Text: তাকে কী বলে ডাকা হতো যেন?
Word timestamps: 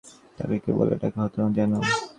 তাকে 0.37 0.55
কী 0.63 0.71
বলে 0.77 0.93
ডাকা 1.01 1.19
হতো 1.23 1.39
যেন? 1.57 1.71